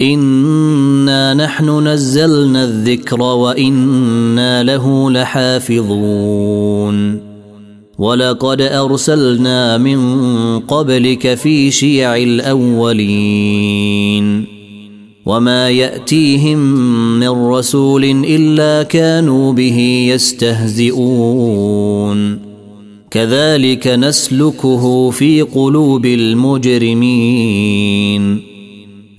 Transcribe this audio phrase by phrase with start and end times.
[0.00, 6.54] انا نحن نزلنا الذكر وأنا له لحافظون
[7.98, 9.98] ولقد ارسلنا من
[10.60, 13.64] قبلك في شيع الاولين
[15.26, 16.58] وما ياتيهم
[17.20, 21.64] من رسول الا كانوا به يستهزئون
[23.10, 27.34] كذلك نسلكه في قلوب المجرمين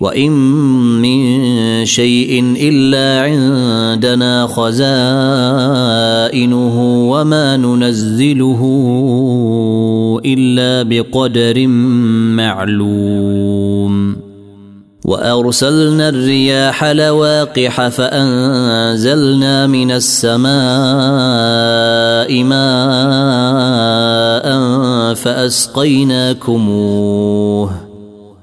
[0.00, 0.32] وان
[1.02, 1.20] من
[1.84, 4.80] شيء الا عندنا خزائنه
[7.10, 8.60] وما ننزله
[10.24, 11.66] الا بقدر
[12.36, 14.16] معلوم
[15.04, 20.50] وارسلنا الرياح لواقح فانزلنا من السماء
[22.44, 23.60] ماء
[25.14, 26.50] فاسقيناكموه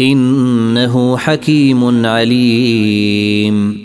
[0.00, 3.84] إنه حكيم عليم.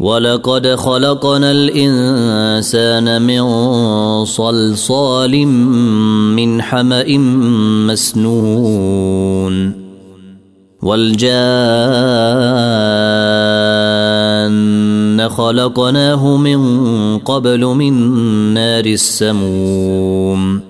[0.00, 3.44] ولقد خلقنا الإنسان من
[4.24, 5.46] صلصال
[6.36, 7.18] من حمأ
[7.86, 9.80] مسنون.
[10.82, 11.50] والجان
[15.28, 16.60] خلقناه من
[17.18, 17.92] قبل من
[18.54, 20.69] نار السموم.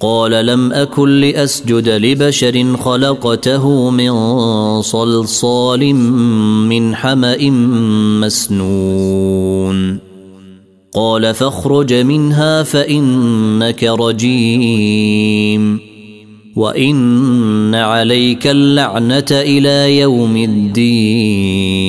[0.00, 4.12] قال لم أكن لأسجد لبشر خلقته من
[4.82, 5.94] صلصال
[6.64, 7.50] من حمأ
[8.20, 9.98] مسنون.
[10.94, 15.80] قال فاخرج منها فإنك رجيم.
[16.56, 21.88] وإن عليك اللعنة إلى يوم الدين.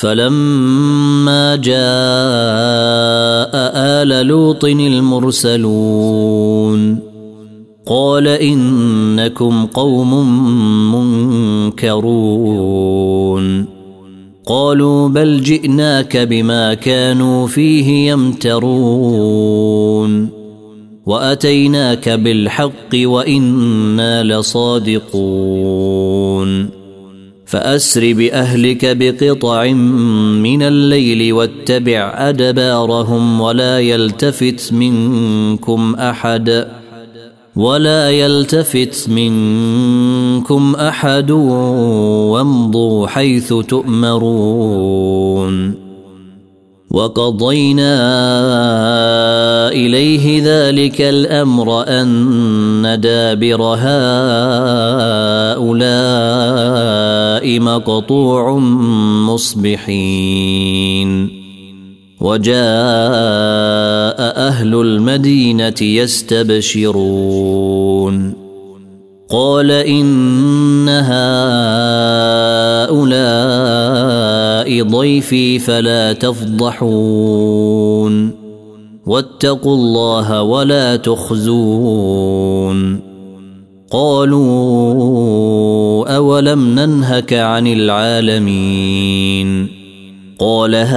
[0.00, 1.74] فلما جاء
[3.74, 6.00] آل لوط المرسلون
[7.86, 10.14] قال إنكم قوم
[11.74, 13.66] منكرون.
[14.46, 19.30] قالوا بل جئناك بما كانوا فيه يمترون.
[21.06, 25.20] وأتيناك بالحق وإنا لصادقون.
[27.50, 29.64] فأسر بأهلك بقطع
[30.42, 36.66] من الليل واتبع أدبارهم ولا يلتفت منكم أحد
[37.56, 41.30] ولا يلتفت منكم أحد
[42.30, 45.10] وامضوا حيث تؤمرون
[46.90, 47.98] وقضينا
[49.68, 53.80] إليه ذلك الأمر أن دابر هؤلاء
[57.60, 58.58] مقطوع
[59.28, 61.10] مصبحين.
[62.20, 62.54] وجاء
[64.48, 66.90] أهل المدينة يستبشرون.
[69.30, 71.79] قال إن هؤلاء
[74.82, 77.60] ضيفي فلا تفضحون.
[79.06, 83.00] واتقوا الله ولا تخزون.
[83.90, 85.20] قالوا
[86.16, 89.68] أولم ننهك عن العالمين.
[90.38, 90.90] قال هؤلاء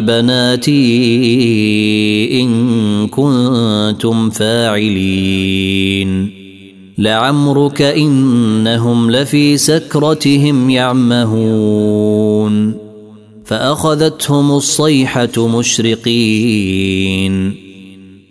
[0.00, 1.12] بناتي
[2.42, 6.41] إن كنتم فاعلين.
[7.02, 12.74] لعمرك إنهم لفي سكرتهم يعمهون.
[13.44, 17.54] فأخذتهم الصيحة مشرقين.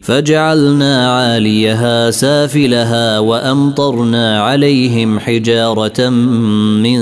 [0.01, 6.99] فجعلنا عاليها سافلها وأمطرنا عليهم حجارة من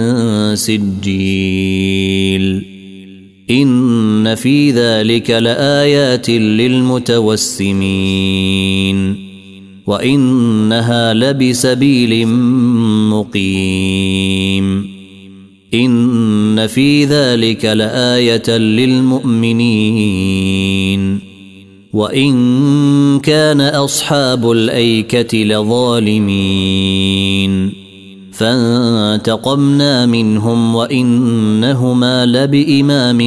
[0.56, 2.66] سجيل.
[3.52, 9.29] إن في ذلك لآيات للمتوسمين.
[9.90, 12.28] وإنها لبسبيل
[13.10, 14.88] مقيم.
[15.74, 19.60] إن في ذلك لآية للمؤمنين.
[21.94, 26.30] وإن كان أصحاب الأيكة لظالمين.
[28.32, 33.18] فانتقمنا منهم وإنهما لبإمام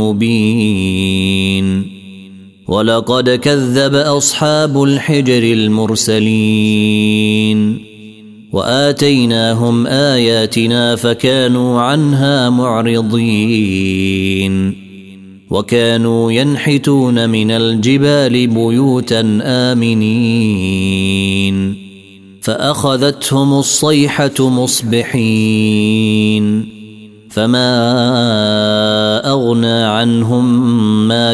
[0.00, 1.91] مبين.
[2.72, 6.98] ولقد كذب أصحاب الحجر المرسلين
[8.52, 13.72] وآتيناهم آياتنا فكانوا عنها معرضين
[15.50, 21.02] وكانوا ينحتون من الجبال بيوتا آمنين
[22.42, 25.92] فأخذتهم الصيحة مصبحين
[27.32, 27.70] فما
[29.30, 30.51] أغنى عنهم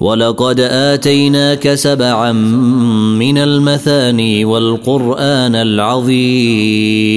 [0.00, 7.10] ولقد اتيناك سبعا من المثاني والقران العظيم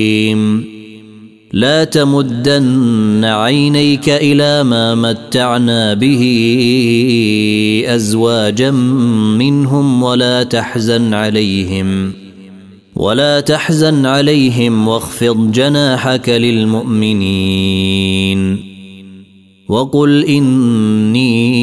[1.53, 6.23] لا تمدن عينيك إلى ما متعنا به
[7.87, 12.13] ازواجا منهم ولا تحزن عليهم
[12.95, 17.53] ولا تحزن عليهم واخفض جناحك للمؤمنين
[19.69, 21.62] وقل اني